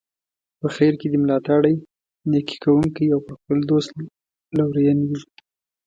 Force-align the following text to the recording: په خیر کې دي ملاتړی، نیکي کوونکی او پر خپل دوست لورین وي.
په 0.59 0.67
خیر 0.75 0.93
کې 0.99 1.07
دي 1.11 1.17
ملاتړی، 1.23 1.75
نیکي 2.31 2.57
کوونکی 2.63 3.05
او 3.13 3.19
پر 3.25 3.33
خپل 3.39 3.57
دوست 3.69 3.89
لورین 4.57 4.99
وي. 5.09 5.21